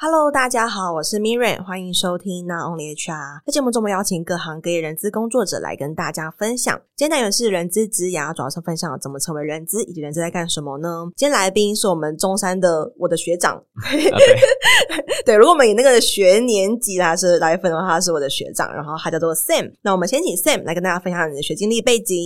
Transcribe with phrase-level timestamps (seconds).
[0.00, 3.42] Hello，大家好，我是 Miriam，欢迎收听 Not Only HR。
[3.44, 6.80] 在节目中，我们邀请各行各业人资工作者来跟大家分享。
[6.94, 11.04] 今天单元是人资职涯，主要是分享怎么成为人资，以及人资在干什么呢？
[11.16, 13.60] 今天来宾是我们中山的我的学长。
[15.26, 19.72] 对，如果我们以那个学年级来是来分的话，他是我的学长，然后他叫做 Sam。
[19.82, 22.16] 那我们先请 Sam 来跟大家分享你的学经历背景。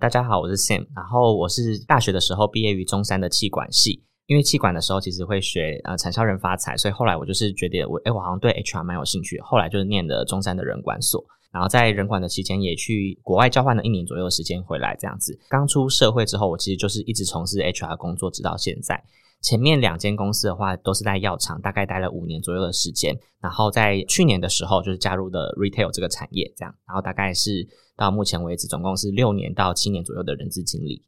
[0.00, 4.02] 大家好，我是 Sam，然后我是大学的时候毕业于中山的气管系。
[4.28, 15.38] 因为企管的时候其实会学呃产销人发财，所以后来我就是觉得我诶我好像对 HR 蛮有兴趣，后来就是念的中山的人管所，然后在人管的期间也去国外交换了一年左右的时间回来这样子。
[15.48, 19.02] 刚出社会之后，我其实就是一直从事 HR 工作直到现在。
[19.40, 27.66] 前面两间公司的话都是在药厂，大概待了五年左右的时间，然后在去年的时候就是加入了 retail 这个产业这样，然后大概是
[27.96, 31.02] 到目前为止总共是六年到七年左右的人资经历。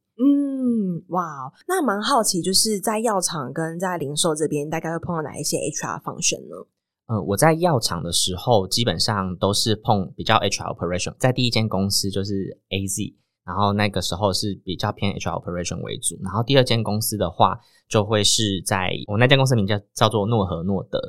[1.11, 6.67] 哇，那蛮好奇，就是在药厂跟在零售这边，大概会碰到哪一些 HR function 呢？
[7.07, 17.59] 呃，我在药厂的时候，基本上都是碰比较 HR operation，在第一间公司就是 AZ，然后那个时候是比较偏 HR operation 为主，然后第二间公司的话，
[17.89, 21.01] 就会是在我那间公司名叫叫做诺和诺德。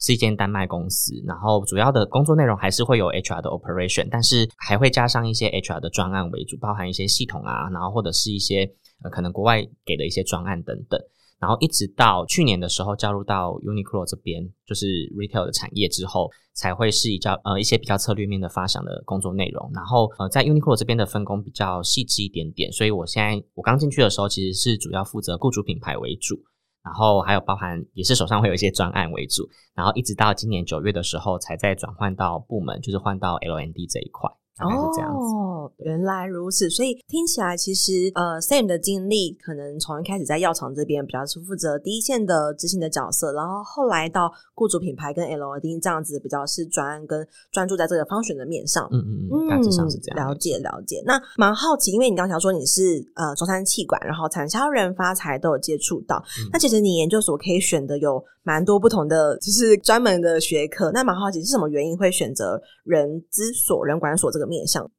[0.00, 8.68] 是一间丹麦公司，然后主要的工作内容还是会有 HR 的 operation，但是还会加上一些 HR 的专案为主，包含一些系统啊，然后或者是一些
[9.04, 10.98] 呃可能国外给的一些专案等等。
[11.38, 19.70] 然后一直到去年的时候加入到 Uniqlo 这边，就是 retail 的产业之后，才会是一较呃一些比较策略面的发想的工作内容。
[19.72, 26.36] 然后呃在 Uniqlo 这边的分工比较细致一点点，所以我现在我刚进去的时候其实是主要负责雇主品牌为主。
[26.82, 34.30] 然后还有包含也是手上会有一些专案为主，然后一直到今年九月的时候，才再转换到部门，就是换到 LND 这一块。
[34.60, 35.34] 大概是这样子。
[35.34, 50.28] 哦，原来如此，所以听起来其实呃，Sam 的经历可能从一开始在药厂这边比较是负责第一线的执行的角色，然后后来到雇主品牌跟 LOD 这样子比较是专案跟专注在这个方选的面上，嗯嗯嗯，大致上是这样。
[50.28, 64.90] 了解了解，那蛮好奇，因为你刚才说你是呃中山气管，然后产销人发财都有接触到，嗯、那其实你研究所可以选的有蛮多不同的，就是专门的学科，那蛮好奇是什么原因会选择人资所、人管所这个面向？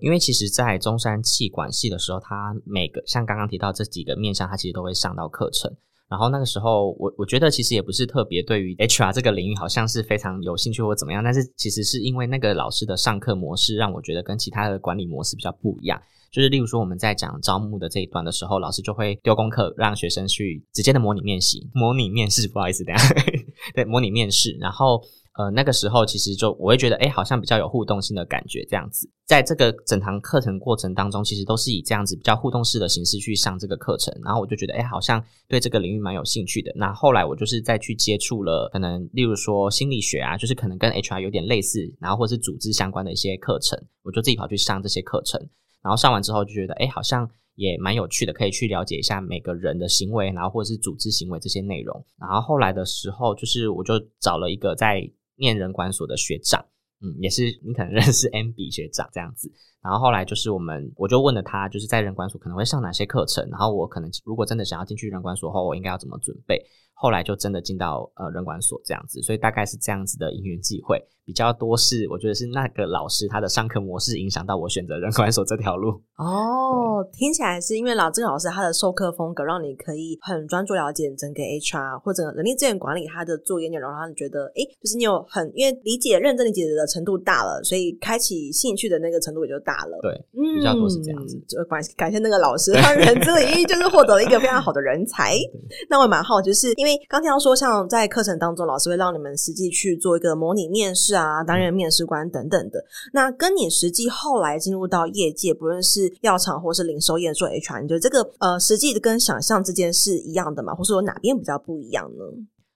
[0.00, 5.72] 因为其实，在中山气管系的时候，它每个像刚刚提到这几个面向，它其实都会上到课程。
[6.14, 16.00] 然后那个时候，我我觉得其实也不是特别对于 HR 这个领域好像是非常有兴趣或怎么样，但是其实是因为那个老师的上课模式让我觉得跟其他的管理模式比较不一样。
[16.30, 23.14] 就是例如说，我们在讲招募的这一段的时候，老师就会丢功课让学生去直接的模拟面习、模拟面试，不好意思，等下
[23.74, 24.56] 对，模拟面试。
[24.60, 25.02] 然后
[25.36, 29.10] 呃，那个时候其实就我会觉得，哎，好像比较有互动性的感觉，这样子。
[29.26, 34.14] 在这个整堂课程过程当中，其实都是以这样子比较互动式的形式去上这个课程。
[34.22, 36.70] 然后我就觉得，哎，好像对这个领域蛮有兴趣的。
[36.76, 45.40] 那后来我就是再去接触了，可能例如说心理学啊，就是可能跟 HR 有点类似，然后或是组织相关的一些课程，我就自己跑去上这些课程。
[45.82, 52.04] 然后上完之后就觉得，哎，好像也蛮有趣的，可以去了解一下每个人的行为，然后或者是组织行为这些内容。
[52.20, 55.02] 然后后来的时候，就是我就找了一个在
[55.36, 56.64] 念人管所的学长，
[57.00, 59.50] 嗯，也是你可能认识 MB 学长这样子。
[59.82, 66.64] 然后后来就是我们，我就问了他，就是在人管所可能会上哪些课程，然后我可能如果真的想要进去人管所后，我应该要怎么准备？
[66.94, 71.02] 后来就真的进到呃人管所这样子，所以大概是这样子的因缘际会。
[71.26, 75.88] 比较多是，我觉得是那个老师他的上课模式影响到我选择人管所这条路。
[76.20, 89.98] 哦，听起来是因为老这个老师他的授课风格，让你可以很专注了解整个 HR 或者人力资源管理他的作业内容，然后你觉得，哎，就是你有很因为理解、认真理解的程度大了，所以开启兴趣的那个程度也就大了。
[90.02, 91.42] 对，嗯，比较多是这样子。
[91.48, 95.38] 就感感谢那个老师，他人资领域就是获得了一个非常好的人才。
[95.88, 101.14] 那我蛮好，就是因为刚听到说，像在课程当中，老师会让你们实际去做一个模拟面试。
[101.14, 110.74] 啊，担任面试官等等的，那跟你实际后来进入到业界，不论是药厂或是零售业做 HR，你觉得这个呃实际的跟想象之间是一样的吗？
[110.74, 112.24] 或是有哪边比较不一样呢？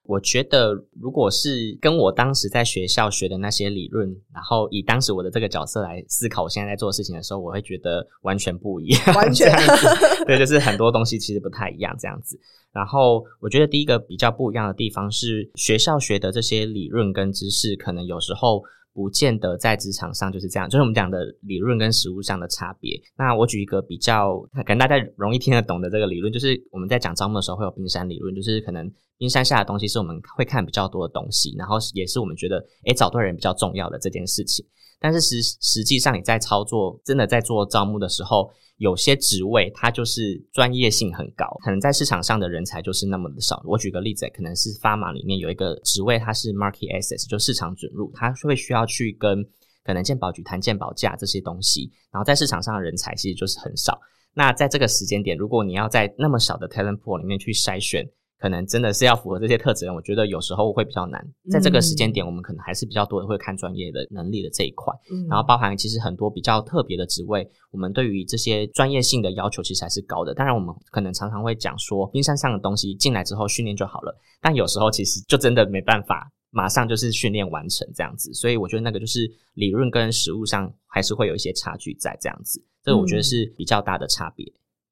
[0.09, 9.53] 我觉得，如果是跟我当时在学校学的那些理论，然后以当时我的这个角色来思考我现在在做的事情的时候，我会觉得完全不一样， 完全
[10.27, 12.41] 对，就是很多东西其实不太一样这样子。
[12.73, 18.63] 然后我觉得第一个比较不一样的地方是，学校学的这些理论跟知识，可能有时候
[18.99, 23.01] 不见得在职场上就是这样，就是我们讲的理论跟实物上的差别。
[23.17, 24.37] 那我举一个比较
[24.67, 34.67] 可能大家容易听得懂的这个理论，就是我们在讲招募的时候会有冰山理论，就是可能冰山下的东西是我们会看比较多的东西，然后也是我们觉得诶找对人比较重要的这件事情。
[35.01, 43.63] 但是实实际上你在操作，真的在做招募的时候，有些职位它就是专业性很高，可能在市场上的人才就是那么的少。
[43.65, 49.45] 我举个例子，可能是发码里面有一个职位，它是 Market Access，就市场准入，它会需要去跟
[49.85, 53.99] 可能鉴宝局谈鉴宝价这些东西，然后在市场上的人才其实就是很少。
[54.35, 58.09] 那在这个时间点，如果你要在那么小的 talent pool 里面去筛选，
[58.39, 61.27] 可能真的是要符合这些特质人，我觉得有时候会比较难。
[61.51, 70.33] 在这个时间点，我们可能还是比较多的会看专业的能力的这一块，嗯、然后包含其实很多比较特别的职位，我们对于这些专业性的要求其实还是高的。
[70.35, 78.33] 当然，我们可能常常会讲说，冰山上的东西进来之后训练就好了，但有时候其实就真的没办法马上就是训练完成这样子。
[78.33, 84.47] 所以我觉得那个就是理论跟实务上还是会有一些差距在这样子，这个我觉得是比较大的差别。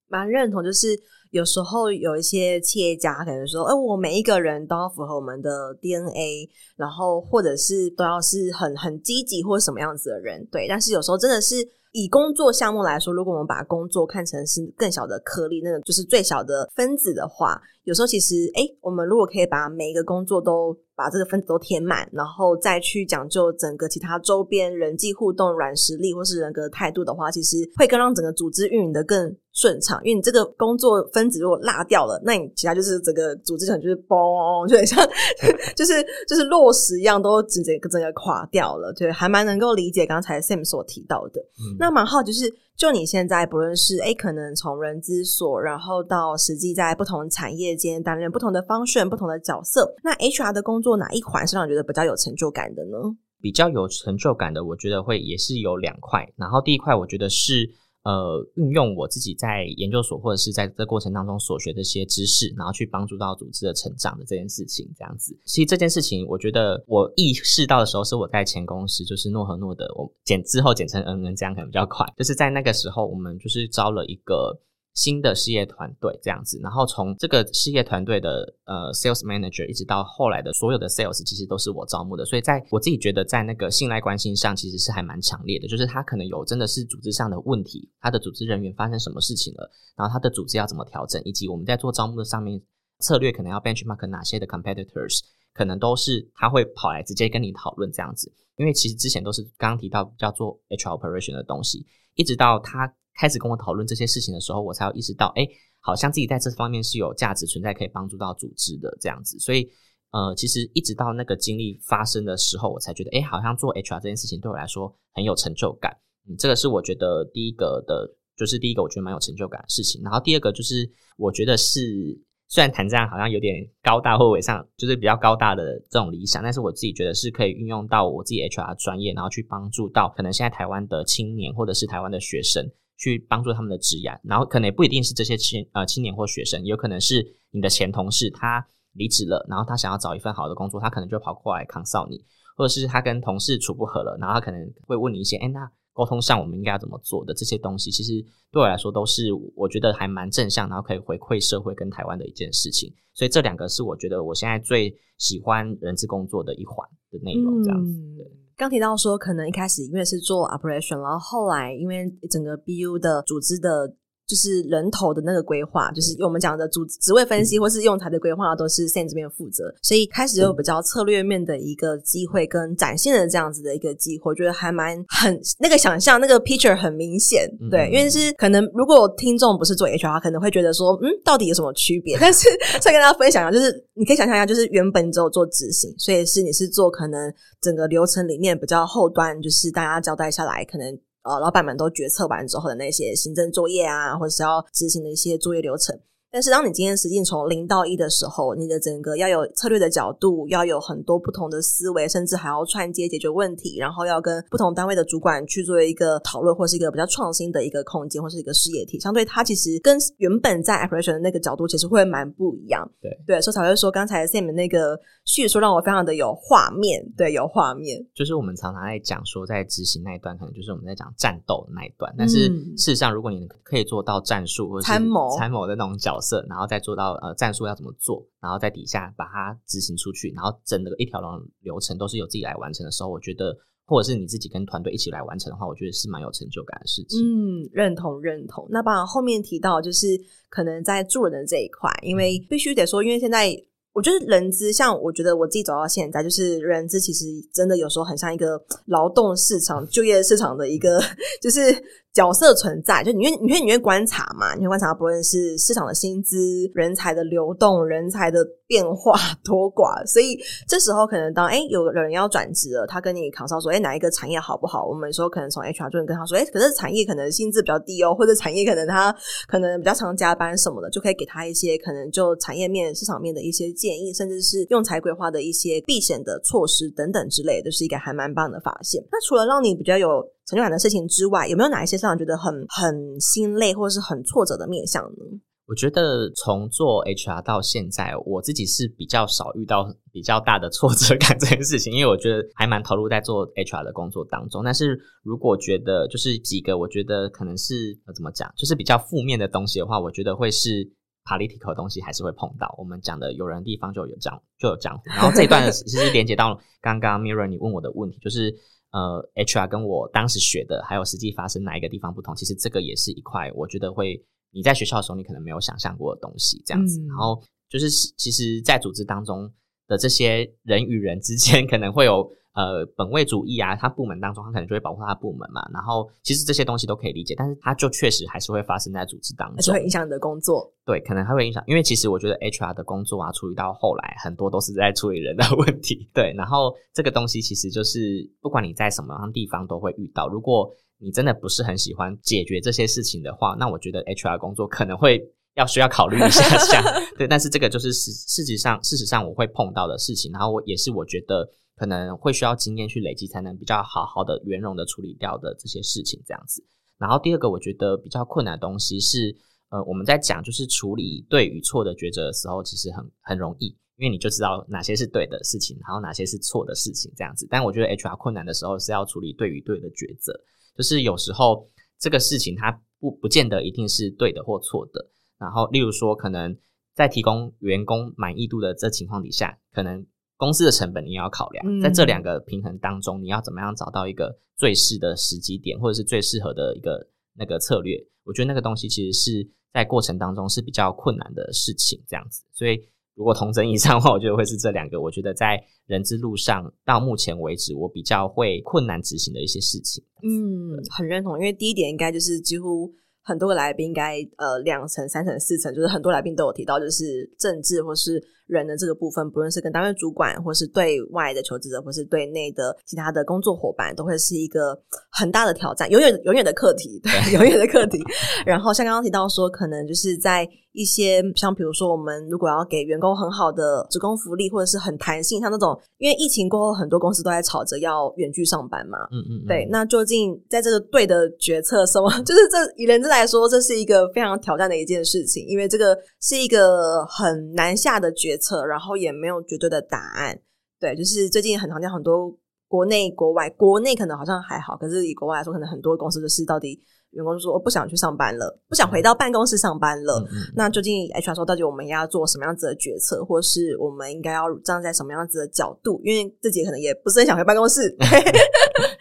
[0.08, 0.88] 蛮认同，就是
[1.36, 10.66] 有时候有一些企业家可能说，哎、我每一个人都要符合我们的 DNA，然后或者是都要是很很积极或什么样子的人，对。
[10.66, 11.56] 但是有时候真的是
[11.92, 30.00] 以工作项目来说，如果我们把工作看成是更小的颗粒，那个就是最小的分子的话，有时候其实，哎、我们如果可以把每一个工作都把这个分子都填满，然后再去讲究整个其他周边人际互动、软实力或是人格态度的话，其实会更让整个组织运营的更顺畅。
[30.04, 34.98] 因为你这个工作分子如果落掉了，那你其他就是整个组织可能就是嘣，就很像
[35.76, 35.92] 就是
[36.26, 38.92] 就是落石一样，都整个整个垮掉了。
[38.94, 41.40] 对，还蛮能够理解刚才 Sam 所提到的。
[41.60, 50.96] 嗯、那蛮好，就是就你现在不论是哎，可能从人资所，然后到实际在不同产业间担任不同的 function、不同的角色，那 HR 的工作。
[50.96, 52.96] 哪一环是让你觉得比较有成就感的呢？
[53.40, 56.26] 比较有成就感的，我觉得会也是有两块。
[56.36, 57.68] 然后第一块，我觉得是
[58.06, 65.36] 呃，运用我自己在研究所或者是在这过程当中所学的一些知识，然后去帮助到组织的成长的这件事情，这样子。
[65.44, 72.06] 其实这件事情，我觉得我意识到的时候，是我在前公司，就是诺和诺德，我简之后简称 NN，这样可能比较快。
[72.16, 74.56] 就是在那个时候，我们就是招了一个。
[74.96, 85.68] 新的事业团队这样子，然后从这个事业团队的呃 sales manager 一直到后来的所有的 sales，其实都是我招募的，所以在我自己觉得在那个信赖关系上，其实是还蛮强烈的。
[85.68, 92.58] 就是他可能有真的是组织上的问题，他的组织人员发生什么事情了，然后他的组织要怎么调整，以及我们在做招募的上面
[93.00, 95.20] 策略可能要 benchmark 哪些的 competitors，
[95.52, 98.32] 可能都是他会跑来直接跟你讨论这样子。
[98.56, 102.92] 因为其实之前都是刚刚提到叫做 HR operation 的东西，一直到他。
[103.18, 105.48] 开始跟我讨论这些事情的时候，我才有意识到，哎，
[105.80, 109.38] 好像自己在这方面是有价值存在，可以帮助到组织的这样子。
[109.38, 109.66] 所以，
[110.10, 115.96] 呃，其实一直到那个经历发生的时候，我才觉得，哎，好像做 HR 这件事情对我来说很有成就感。
[116.28, 120.02] 嗯，这个是我觉得第一个的，就是第一个我觉得蛮有成就感的事情。
[120.02, 120.86] 然后第二个就是，
[121.16, 122.20] 我觉得是。
[122.48, 132.64] 虽然谈这样好像有点高大或伟上，就是比较高大的这种理想，但是我自己觉得是可以运用到我自己 HR 专业，然后去帮助到可能现在台湾的青年或者是台湾的学生，
[132.96, 134.10] 去帮助他们的职业。
[134.22, 142.24] 然后可能也不一定是这些青呃青年或学生，有可能是你的前同事他离职了，然后他想要找一份好的工作，他可能就跑过来扛扫你，
[142.56, 145.68] 或者是他跟同事处不合了，然后他可能会问你一些，哎，那。
[145.96, 148.12] 沟通上我们应该要怎么做的这些东西，其实
[148.52, 152.92] 对我来说都是我觉得还蛮正向，然后可以回馈社会跟台湾的一件事情。
[153.14, 157.62] 所以这两个是我觉得我现在最喜欢人资工作的一环的内容。
[157.64, 158.30] 这样子，嗯、对。
[158.54, 163.96] 刚提到说，可能一开始因为是做 operation，然后后来因为整个 BU 的组织的。
[164.26, 169.72] 就是人头的那个规划，就是我们讲的组职位分析或是用材的规划，都是 Sam 这边负责。
[169.82, 182.18] 所以开始有比较策略面的一个机会跟展现的这样子的一个机会，我觉得还蛮很那个想象那个 picture 很明显，对，因为是可能如果听众不是做 HR，可能会觉得说，嗯，到底有什么区别？
[182.20, 182.48] 但是
[182.80, 190.98] 再跟大家分享一下，就是你可以想象一下，就是原本只有做执行，所以是你是做可能整个流程里面比较后端，就是大家交代下来可能。
[191.26, 195.98] 呃，老板们都决策完之后的那些行政作业啊，或者是要执行的一些作业流程。
[196.36, 209.00] 但是，当你今天实际从零到一的时候，你的整个要有策略的角度，要有很多不同的思维，甚至还要串接解决问题，然后要跟不同单位的主管去做一个讨论，或是一个比较创新的一个空间，或是一个事业体。
[209.00, 212.86] 相对它其实跟原本在 operation 的那个角度，其实会蛮不一样。
[213.00, 217.02] 对对，所以才会说刚才 Sam 的那个叙述让我非常的有画面。
[217.16, 218.06] 对，有画面。
[218.14, 222.14] 就是我们常常在讲说，在执行那一段，可能就是我们在讲战斗的那一段。
[222.18, 226.25] 但是事实上，如果你可以做到战术或者是参谋参谋的那种角色。
[226.48, 233.56] 然后再做到呃战术要怎么做，然后在底下把它执行出去，然后整个一条龙流程都是由自己来完成的时候，我觉得
[233.86, 237.20] 或者是你自己跟团队一起来完成的话，我觉得是蛮有成就感的事情。
[237.20, 238.66] 嗯，认同认同。
[238.70, 240.08] 那把后面提到就是
[240.48, 243.54] 可能在助人的这一块，因为必须得说，因为现在。
[243.92, 251.00] 我觉得人资，像我觉得我自己走到现在，就是人资其实真的有时候很像一个劳动市场、就业市场的一个，
[251.40, 251.74] 就是。
[252.16, 254.54] 角色存在，就你会你会你会观察嘛？
[254.54, 256.38] 你会观察，不论是市场的薪资、
[256.72, 259.12] 人才的流动、人才的变化
[259.44, 260.02] 多寡。
[260.06, 264.86] 所以这时候可能当诶有人要转职了，他跟你扛上说，诶哪一个产业好不好？
[264.88, 269.14] 我们说可能从 HR 就能跟他说，诶可是产业可能薪资比较低哦，或者产业可能他
[269.46, 279.04] 可能比较常加班什么的，就可以给他一些可能就产业面、市场面的一些建议，甚至是用才规划的一些避险的措施等等之类的，就是一个还蛮棒的发现。
[279.12, 285.40] 那除了让你比较有成就感的事情之外，有没有哪一些让你觉得很很心累或者是很挫折的面向呢？
[285.66, 294.62] 我觉得从做 HR 到现在，我自己是比较少遇到比较大的挫折感这件事情，因为我觉得还蛮投入在做 HR 的工作当中。
[294.62, 300.88] 但是如果觉得就是几个，我觉得可能是怎么讲，就是比较负面的东西的话，我觉得会是
[301.24, 302.72] political 的东西还是会碰到。
[302.78, 308.54] 我们讲的有人的地方就有江就有江湖，然后这一段 其实连接到刚刚 Miriam 你问我的问题，就是。
[308.96, 312.34] 呃，HR 跟我当时学的，还有实际发生哪一个地方不同？
[312.34, 316.98] 其实这个也是一块，我觉得会你在学校的时候，你可能没有想象过的东西，这样子。
[317.00, 319.52] 嗯、然后就是，其实，在组织当中
[319.86, 322.30] 的这些人与人之间，可能会有。
[322.56, 325.60] 呃，本位主义啊，他部门当中，他可能就会保护他的部门嘛。
[325.74, 330.72] 然后，其实这些东西都可以理解，但是他就确实还是会发生在组织当中，就会影响你的工作。
[330.86, 336.08] 对，可能还会影响，因为其实我觉得 HR 的工作啊，处理到后来很多都是在处理人的 问题。
[336.14, 340.26] 对，然后这个东西其实就是不管你在什么样地方都会遇到。
[340.26, 340.66] 如果
[340.98, 345.22] 你真的不是很喜欢解决这些事情的话，那我觉得 HR 工作可能会
[345.56, 346.82] 要需要考虑一下 下。
[347.18, 350.30] 对，但是这个就是事事实上，事实上我会碰到的事情。
[350.32, 351.48] 然后我也是我觉得。
[351.78, 356.64] 可能会需要经验去累积，才能比较好好的圆融的处理掉的这些事情，这样子。
[356.96, 359.36] 然后第二个，我觉得比较困难的东西是，
[359.68, 363.66] 呃，我们在讲就是处理对与错的抉择的时候，其实很很容易，
[363.98, 367.46] 因为你就知道哪些是对的事情，然后哪些是错的事情，这样子。
[367.50, 370.32] 但我觉得 HR 困难的时候是要处理对与对的抉择，
[370.78, 371.68] 就是有时候
[372.00, 375.06] 这个事情它不不见得一定是对的或错的。
[375.38, 376.56] 然后，例如说，可能
[376.94, 380.06] 在提供员工满意度的这情况底下，可能。
[380.38, 387.96] 公司的成本你也要考量，在这两个平衡当中，你要怎么样找到一个最适的时机点，或者是最适合的一个那个策略？
[388.22, 392.44] 我觉得那个东西其实是在过程当中是比较困难的事情，这样子。
[392.52, 392.78] 所以
[393.14, 395.00] 如果同整以上的话，我觉得会是这两个。
[395.00, 400.04] 我觉得在人之路上到目前为止，我比较会困难执行的一些事情。
[400.22, 402.92] 嗯，很认同，因为第一点应该就是几乎。
[403.26, 414.80] 很多个来宾应该呃两层、三层、四层，就是很多来宾都有提到，就是政治或是人的这个部分，不论是跟单位主管，或是对外的求职者，或是对内的其他的工作伙伴，都会是一个
[415.10, 417.98] 很大的挑战，永远永远的课题，对， 永远的课题。
[418.46, 420.48] 然后像刚刚提到说，可能就是在。
[420.76, 428.98] 一些像比如说，我们如果要给员工很好的职工福利，或者是很弹性，像那种，因为疫情过后，很多公司都在吵着要远距上班嘛。
[429.10, 429.46] 嗯，嗯嗯。
[429.48, 432.10] 对，那究竟在这个对的决策什么？
[432.24, 440.38] 就是这以人资来说，这是一个非常挑战的一件事情，因为这个是一个很难下的决策，然后也没有绝对的答案。
[440.78, 442.30] 对，就是最近很常见，很多
[442.68, 446.78] 国内、国外，国内可能好像还好，可是以国外来说，可能很多公司就是到底。
[447.12, 450.20] 员工就说：“我不想去上班了，不想回到办公室上班了。
[450.30, 456.00] 嗯嗯”那究竟 HR 说，到底我们要做什么样子的决策，或是我们应该要站在什么样子的角度？
[456.04, 457.88] 因为自己可能也不是很想回办公室。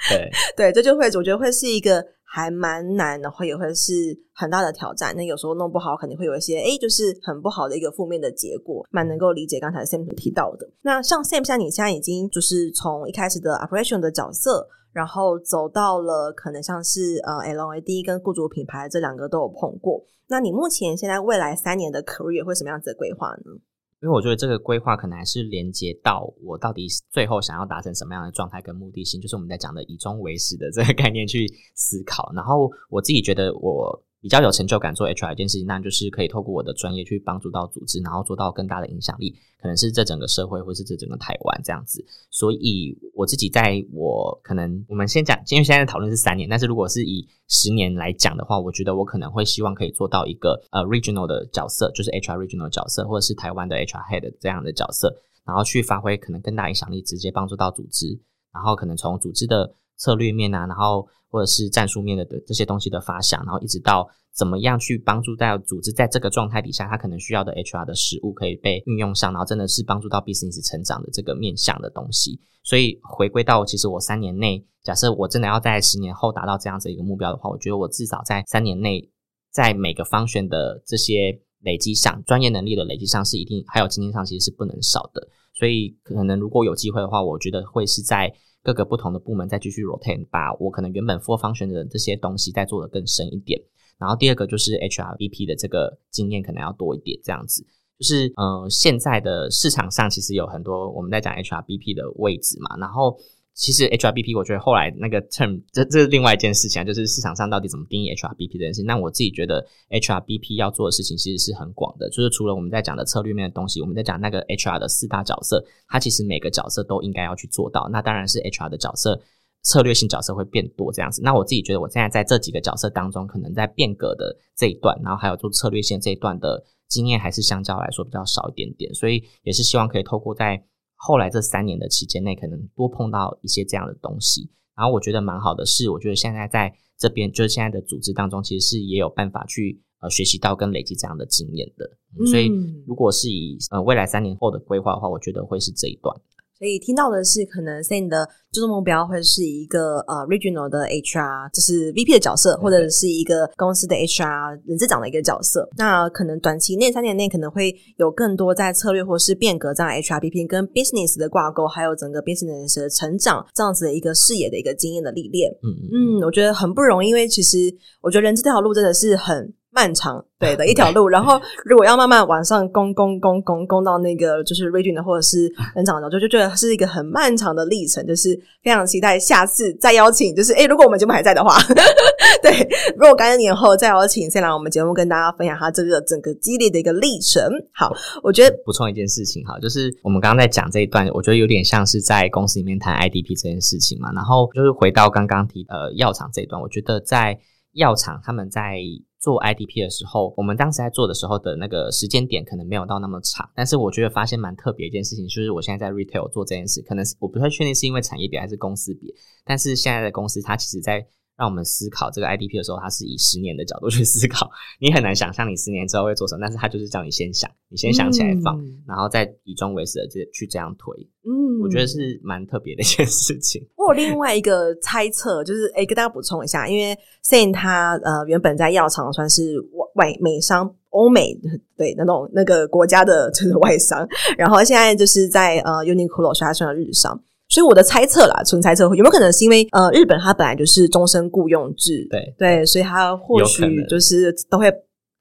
[0.09, 3.93] 对 对，这就会我觉得会是一个还蛮难的，然后也会是
[4.33, 5.13] 很大的挑战。
[5.17, 8.85] 那有时候弄不好，肯定会有一些诶，就是很不好的一个负面的结果。
[8.91, 10.69] 蛮能够理解刚才 Sam 提到的。
[10.81, 14.65] 那像 Sam，像你现在已经就是从一开始的 operation 的角色。
[14.95, 20.01] 然后走到了可能像是呃 L&D 跟雇主品牌这两个都有碰过。
[20.29, 23.59] 那你目前现在未来三年的 career 会什么样子的规划呢？
[24.01, 32.31] 因为我觉得这个规划可能还是连接到我到底最后想要达成什么样的状态跟目的性，就是我们在讲的以终为始的这个概念去思考。
[32.33, 34.01] 然后我自己觉得我。
[34.25, 39.29] 比较有成就感做 HR 一件事情，那就是可以透过我的专业去帮助到组织，然后做到更大的影响力，
[39.61, 42.03] 可能是这整个社会，或是这整个台湾这样子。
[42.31, 55.15] 所以我自己在我可能我们先讲，因为现在讨论是三年，但是如果是以十年来讲的话，我觉得我可能会希望可以做到一个呃 regional 的角色，就是 HR regional 角色，或者是台湾的 HR head 这样的角色，
[55.45, 58.19] 然后去发挥可能更大影响力，直接帮助到组织，
[58.51, 61.07] 然后可能从组织的策略面啊，然后。
[61.27, 72.39] 或者是战术面的的这些东西的发想，然后一直到怎么样去帮助到组织在这个状态底下，他可能需要的 HR 的实务可以被运用上，然后真的是帮助到 business 成长的这个面向的东西。
[72.63, 79.11] 所以回归到，其实我三年内，假设我真的要在十年后达到这样子一个目标的话，我觉得我至少在三年内，
[79.51, 85.27] 在每个方选的这些累积上，专业能力的累积上是一定，还有经验上其实是不能少的。
[85.53, 88.33] 所以可能如果有机会的话，我觉得会是在
[88.65, 93.61] 各个不同的部门再继续 rotate，把我可能原本 four function 的这些东西再做得更深一点。
[93.99, 97.63] 然后第二个就是 HRBP 的这个经验可能要多一点，这样子。
[97.99, 103.15] 就是呃，现在的市场上其实有很多我们在讲 HRBP 的位置嘛，然后。
[103.55, 108.85] 其实 HRBP，我觉得后来那个 term，这这是另外一件事情啊，就是市场上到底怎么定义 HRBP 这件事情。
[108.85, 117.87] 那我自己觉得 HRBP 要做的事情其实是很广的，就是除了我们在讲的策略面的东西，我们在讲那个 HR 的四大角色，它其实每个角色都应该要去做到。
[117.89, 119.21] 那当然是 HR 的角色，
[119.63, 121.21] 策略性角色会变多这样子。
[121.23, 128.93] 那我自己觉得我现在在这几个角色当中，可能在变革的这一段，然后还有做策略线这一段的经验，还是相较来说比较少一点点。
[128.93, 130.61] 所以也是希望可以透过在
[131.05, 141.87] 后来这三年的期间内，可能多碰到一些这样的东西，然后我觉得蛮好的是，我觉得现在在这边就是现在的组织当中，其实是也有办法去呃学习到跟累积这样的经验的。
[142.25, 142.49] 所以
[142.87, 146.15] 如果是以呃未来三年后的规划的话，我觉得会是这一段。
[146.57, 155.67] 所以听到的是，可能 Sam 的最终目标会是一个呃 regional 的 HR，就是 VP 的角色，或者是一个公司的 HR 人资长的一个角色。
[155.77, 165.51] 那可能短期内三年内可能会有更多在策略或是变革这样 HRBP 跟 business 的挂钩，还有整个 business 的成长这样子的一个视野的一个经验的历练。
[165.61, 167.57] 嗯嗯，我觉得很不容易，因为其实
[168.01, 169.53] 我觉得人资这条路真的是很。
[169.75, 181.57] 漫长对的一条路，然后如果要慢慢往上攻攻攻攻攻到那个就是 regional 或者是人长的，就就觉得是一个很漫长的历程，就是非常期待下次再邀请，就是诶如果我们节目还在的话，
[182.41, 182.51] 对，
[182.95, 187.43] 如果感恩年后再邀请 Sam 来我们节目跟大家分享他这个整个激烈的一个历程。
[187.73, 197.37] 好，我觉得补充一件事情哈，就是我们刚刚在讲这一段，我觉得有点像是在公司里面谈 IDP 这件事情嘛，然后就是回到刚刚提呃药厂这一段，我觉得在
[197.73, 198.77] 药厂他们在。
[199.25, 209.11] 做 IDP 的时候，我们当时在做的时候的那个时间点可能没有到那么长，但是我觉得发现蛮特别一件事情，就是我现在在 retail 做这件事，可能是我不太确定是因为产业别还是公司别，
[209.43, 211.07] 但是现在的公司它其实在。
[211.37, 214.49] 让我们思考这个 IDP 的时候，它是以十年的角度去思考。
[214.79, 220.95] 你很难想象你十年之后会做什么，但是它就是叫你先想，你先想起来放，嗯、然后再以终为始的这去这样推。
[221.25, 223.61] 嗯，我觉得是蛮特别的一件事情。
[223.75, 229.59] 我有另外一个猜测，就是诶跟大家补充一下，因为 San 他呃原本在药厂算是
[229.95, 231.37] 外美商，欧美
[231.75, 237.21] 对那种那个国家的就是外商，然后现在就是在呃 Uniqlo 所以他算日商。
[237.55, 244.69] 所以我的猜测啦，纯猜测，有没有可能是因为呃，日本它本来就是终身雇佣制，对对，所以它或许就是都会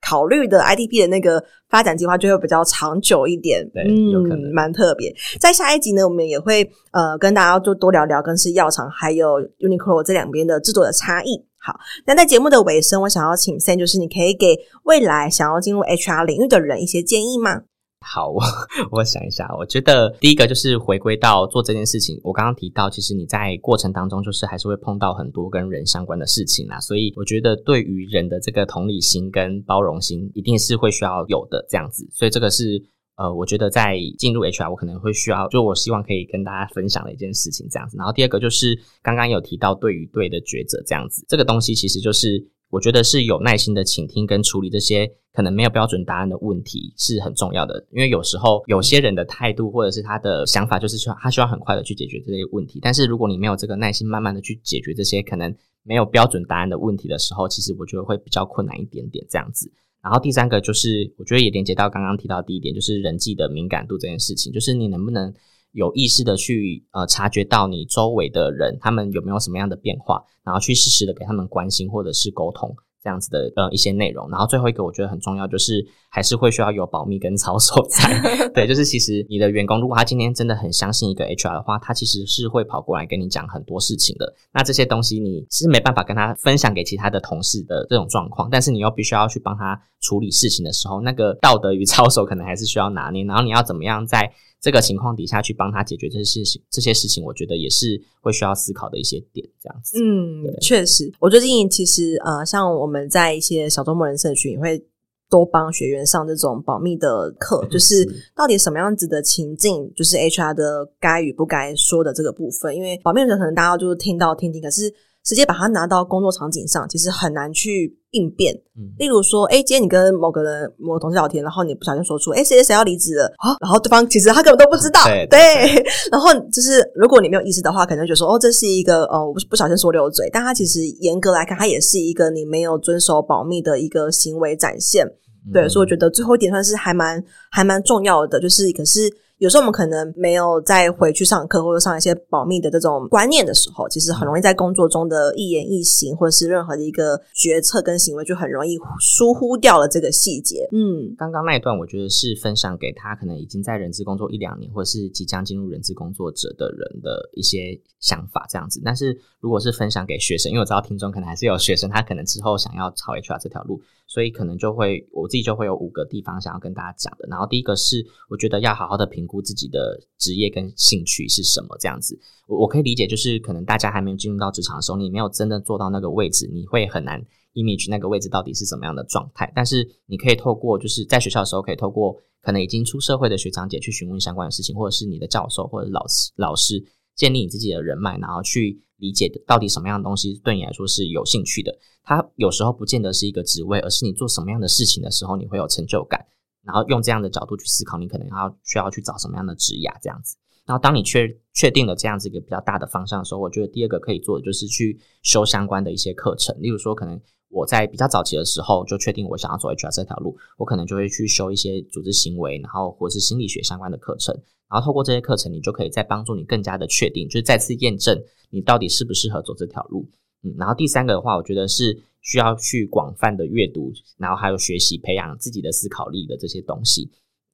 [0.05, 5.15] 考虑的 IDP 的那个发展计划就会比较长久一点，对，嗯，有可能蛮特别。
[5.39, 11.47] 在下一集呢，我们也会呃跟大家就多聊聊，跟是药厂还有 Uniqlo 这两边的制作的差异。
[11.61, 17.63] 好，那在节目的尾声，我想要请 Sam，就是你可以给未来想要进入 HR 领域的人一些建议吗？
[18.07, 18.43] 好，我
[18.91, 22.21] 我想一下，我觉得第一个就是回归到做这件事情。
[22.23, 26.79] 我刚刚提到，其实你在过程当中，就是还是会碰到很多跟人相关的事情啦。
[26.79, 32.07] 所以我觉得，对于人的这个同理心跟包容心，一定是会需要有的这样子。
[32.13, 32.81] 所以这个是
[33.17, 37.97] 呃，我觉得在进入 HR，我可能会需要，就我希望可以跟大家分享的一件事情这样子。
[37.97, 42.47] 然后第二个就是刚刚有提到对与对的抉择这样子，这个东西其实就是。
[42.75, 59.71] 我觉得是有耐心的倾听跟处理这些可能没有标准答案的问题是很重要的，因为有时候有些人的态度或者是他的想法就是说他需要很快的去解决这些问题，但是如果你没有这个耐心，慢慢的去解决这些可能没有标准答案的问题的时候，其实我觉得会比较困难一点点这样子。
[60.03, 65.33] 然后第三个就是我觉得也连接到刚刚提到第一点，就是人际的敏感度这件事情，就是你能不能。
[65.75, 74.31] 有意识的去呃察觉到你周围的人，他们有没有什么样的变化，然后去适时的给他们关心或者是沟通这样子的呃一些内容。
[74.31, 78.09] 然后最后一个我觉得很重要，就是还是会需要有保密跟操守在。
[78.55, 84.33] 对，就是其实你的员工如果他今天真的很相信一个 HR 的话，他其实是会跑过来跟你讲很多事情的。
[84.53, 93.25] 那这些东西你是没办法跟他分享给其他的同事的这种状况，但是你又必须要去帮他处理事情的时候，那个道德与 操守可能还是需要拿捏。
[93.25, 94.33] 然后你要怎么样在
[94.65, 99.99] 这个情况底下去帮他解决这些事情，这些事情我觉得也是会需要思考的一些点，这样子。
[100.03, 104.83] 嗯，确实，我最近其实呃，像我们在一些小周末人社群也会
[105.29, 114.91] 多帮学员上这种保密的课，就是到底什么样子的情境，就是 HR 的该与不该说的这个部分，因为保密的人可能大家就是听到听听，可是。
[115.27, 118.55] 直接把它拿到工作场景上，其实很难去应变。
[118.77, 123.55] 嗯，例如说，哎，今天你跟某个人、某个同事聊天，然后你不小心说出，哎，谁谁谁要离职了啊？
[123.61, 125.05] 然后对方其实他根本都不知道。
[125.05, 130.29] 对，对，对， 然后就是如果你没有意识的话，可能就说，哦，这是一个呃，我不不小心说溜嘴。
[130.33, 135.07] 但他其实严格来看，他也是一个你没有遵守保密的一个行为展现。
[135.53, 139.13] 对，所以我觉得最后一点算是还蛮还蛮重要的，就是可是。
[139.45, 150.67] 有时候我们可能没有再回去上课或者上一些保密的这种观念的时候，其实很容易在工作中的一言一行或者是任何的一个决策跟行为，就很容易疏忽掉了这个细节。
[150.73, 158.81] 嗯，刚刚那一段我觉得是分享给他可能已经在人资工作一两年，或者是即将进入人资工作者的人的一些想法这样子。
[158.83, 163.79] 但是如果是分享给学生，因为我知道听众可能还是有学生，他可能之后想要朝 HR 这条路。
[164.07, 167.27] 所以可能就会我自己就会有五个地方想要跟大家讲的。
[167.27, 172.19] 然后第一个是，我觉得要好好的评估自己的职业跟兴趣是什么这样子。
[172.47, 177.21] 我我可以理解，就是可能大家还没有进入到职场的时候，你没有真的做到那个位置，你会很难
[177.55, 179.53] image 那个位置到底是什么样的状态。
[179.55, 188.81] 但是你可以透过就是在学校的时候，可以透过可能已经出社会的学长姐去询问相关的事情，或者是你的教授或者老师老师建立你自己的人脉，然后去。
[188.99, 191.77] 理解到底什么样的东西对你来说是有兴趣的？
[192.05, 196.25] 它有时候不见得是一个职位，而是你做什么样的事情的时候你会有成就感。
[196.65, 200.37] 然后用这样的角度去思考，你可能要需要去找什么样的职业这样子。
[200.67, 206.57] 然后当你确确定了这样子一个比较大的方向的时候，我觉得第二个可以做的就是去修相关的一些课程。
[206.59, 214.35] 例如说，可能我在比较早期的时候就确定我想要走 HR 这条路，我可能就会去修一些组织行为，然后或是心理学相关的课程。
[214.71, 220.09] 然后透过这些课程，你就可以再帮助你更加的确定，就是再次验证你到底适不适合走这条路。
[220.45, 227.11] 嗯，然后第三个的话，我觉得是需要去广泛的阅读，然后还有学习，培养自己的思考力的这些东西。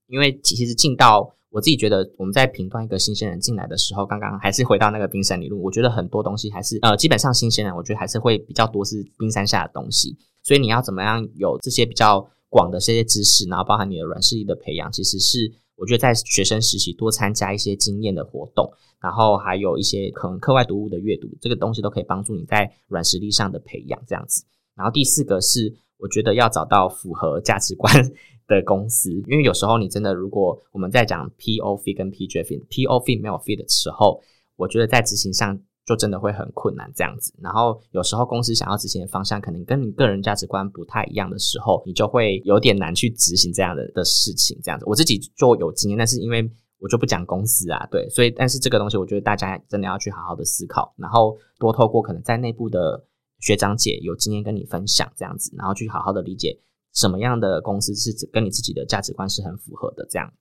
[0.09, 10.17] 因为其实进到我自己觉得，我们在评断一个新鲜人进来的时候，刚刚还是回到那个冰山理论，我觉得很多东西还是呃，基本上新鲜人，我觉得还是会比较多是冰山下的东西。
[10.43, 15.53] 所以你要怎么样有这些比较广的这些知识，然后包含你的软实力的培养，其实是。
[15.81, 23.99] 我觉得在学生时期多参加一些经验的活动，然后还有一些可能课外读物的阅读，这个东西都可以帮助你在软实力上的培养。
[24.07, 24.45] 这样子，
[24.77, 27.91] 然后第四个是，我觉得要找到符合价值观
[28.47, 34.21] 的公司，因为有时候你真的，如果我们在讲 PO fit 跟 PJ fit，PO fit 没有 fit 的时候，
[34.57, 35.59] 我觉得在执行上。
[35.91, 44.57] 就真的会很困难这样子，然后有时候公司想要执行的方向，可能跟你个人价值观不太一样的时候，你就会有点难去执行这样的的事情。
[44.63, 46.49] 这样子，我自己就有经验，但是因为
[46.79, 53.05] 我就不讲公司啊，对，所以但是这个东西，我觉得大家真的要去好好的思考，然后多透过可能在内部的
[53.41, 56.57] 学长姐有经验跟你分享这样子，然后去好好的理解
[56.95, 60.33] 什么样的公司是跟你自己的价值观是很符合的这样。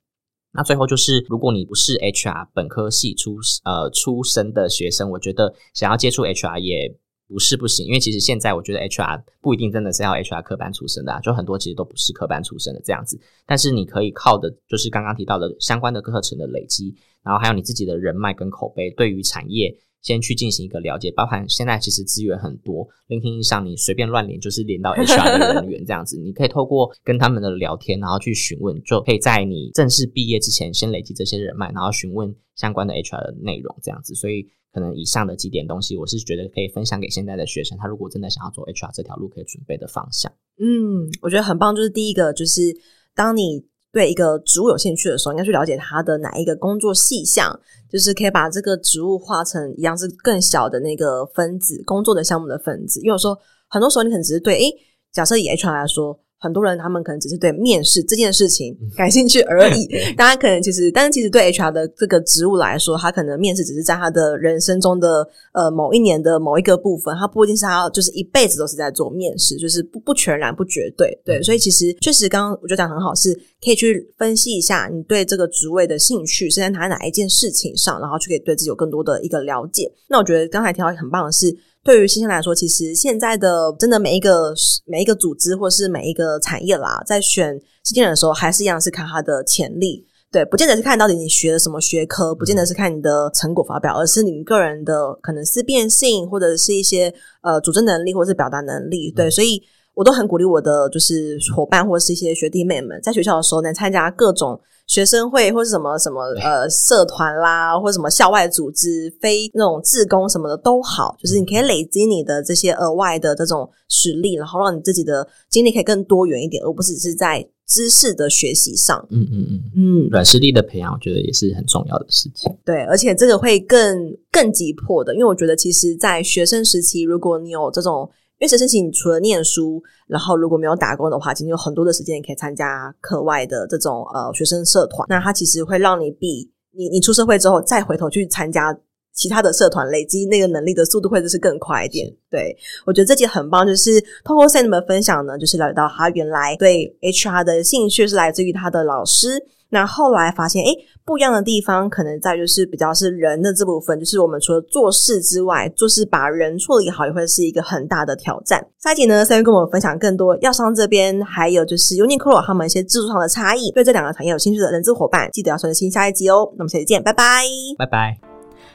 [0.51, 6.95] 那最后就是，如果你不是 HR 本科系出呃出身的学生，我觉得想要接触 HR 也
[7.27, 13.19] 不是不行，因为其实现在我觉得 HR 不一定真的是要 HR 科班出身的啊，就很多其实都不是科班出身的这样子。
[13.45, 19.77] 但是你可以靠的就是刚刚提到的相关的课程的累积，然后还有你自己的人脉跟口碑，对于产业。
[20.01, 34.15] 先去进行一个了解，包含现在其实资源很多 linkin 上你随便乱连就是连到 HR 的人员这样子，你可以透过跟他们的聊天，然后去询问，就可以在你正式毕业之前先累积这些人脉，然后询问相关的 HR 的内容这样子。
[34.15, 40.31] 所以可能以上的几点东西，我是觉得可以分享给现在的学生，他如果真的想要走 HR 这条路，可以准备的方向。
[40.59, 42.75] 嗯，我觉得很棒，就是第一个就是
[43.13, 43.68] 当你。
[43.91, 52.99] 对一个植物有兴趣的时候，应该去了解它的哪一个工作细项，就是可以把这个植物化成一样是更小的那个分子，工作的项目的分子。
[53.01, 54.73] 因为有时候很多时候你可能只是对，诶，
[55.11, 56.19] 假设以 HR 来说。
[56.39, 59.87] 很多人他们可能只是对面试这件事情感兴趣而已。
[60.15, 71.19] 大家可能其实，但是其实对 HR 的这个职务来说，他可能面试只是在他的人生中的呃某一年的某一个部分，他不一定是他就是一辈子都是在做面试，就是不不全然不绝对。
[71.25, 79.91] 对，所以其实确实刚刚我觉得讲得很好，是可以去分析一下你对这个职位的兴趣是在哪哪一件事情上，然后去可以对自己有更多的一个了解。
[80.07, 81.55] 那我觉得刚才提到很棒的是。
[81.89, 84.53] 对于新鲜来说，其实现在的真的每一个
[84.85, 90.05] 每一个组织或是每一个产业啦，在选新鲜人的时候，还是一样是看他的潜力。
[90.29, 99.11] 对，不见得是看到底你学了什么学科，不见得是看你的成果发表，而是你个人的可能思辨性，或者是一些呃组织能力，或者是表达能力。
[99.11, 99.59] 对，所以
[99.95, 104.61] 我都很鼓励我的就是伙伴或者是一些学弟妹们，在学校的时候能参加各种。
[104.89, 119.07] 学生会或是什么什么呃社团啦，或者什么校外组织、非那种志工什么的都好，就是你可以累积你的这些额外的这种实力，然后让你自己的经历可以更多元一点，而不是只是在知识的学习上。
[119.11, 122.51] 嗯嗯嗯嗯，软实力的培养，我觉得也是很重要的事情。
[122.65, 128.09] 对，而且这个会更更急迫的，因为我觉得其实，在学生时期，如果你有这种。
[128.39, 135.05] 因为学生时期你除了念书，然后如果没有打工的话，其实有很多的时间你可以参加课外的这种呃学生社团。
[135.09, 138.73] 那它其实会让你比你你出社会之后再回头去参加
[139.13, 142.09] 其他的社团累积那个能力的速度会就是更快一点。
[142.29, 149.45] 对，我觉得这集很棒，就是透过 Sam 的分享呢，就是了解到他原来对 HR 的兴趣是来自于他的老师。
[149.69, 150.69] 那后来发现，哎，
[151.05, 158.65] 不一样的地方可能在就是比较是人的这部分，就是我们除了做事之外，就是把人处理好也会是一个很大的挑战。
[158.79, 163.71] 下一集呢三月跟我们分享更多药商这边，还有就是 Uniqlo 他们一些制度上的差异。
[163.71, 166.51] 对这两个产业有兴趣的人资伙伴，记得要收听下一集哦。
[166.57, 167.43] 那么下期见，拜拜，
[167.77, 168.28] 拜拜。